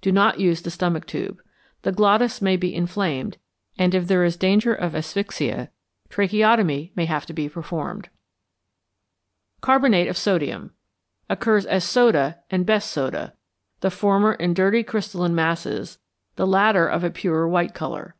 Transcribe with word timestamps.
Do 0.00 0.10
not 0.10 0.40
use 0.40 0.60
the 0.62 0.72
stomach 0.72 1.06
tube. 1.06 1.38
The 1.82 1.92
glottis 1.92 2.42
may 2.42 2.56
be 2.56 2.74
inflamed, 2.74 3.38
and 3.78 3.94
if 3.94 4.08
there 4.08 4.24
is 4.24 4.36
danger 4.36 4.74
of 4.74 4.96
asphyxia, 4.96 5.70
tracheotomy 6.08 6.90
may 6.96 7.04
have 7.04 7.26
to 7.26 7.32
be 7.32 7.48
performed. 7.48 8.08
=Carbonate 9.60 10.08
of 10.08 10.16
Sodium= 10.16 10.72
occurs 11.30 11.64
as 11.64 11.84
soda 11.84 12.40
and 12.50 12.66
best 12.66 12.90
soda, 12.90 13.34
the 13.78 13.90
former 13.92 14.32
in 14.32 14.52
dirty 14.52 14.82
crystalline 14.82 15.36
masses, 15.36 16.00
the 16.34 16.44
latter 16.44 16.88
of 16.88 17.04
a 17.04 17.10
purer 17.10 17.46
white 17.46 17.72
colour. 17.72 18.16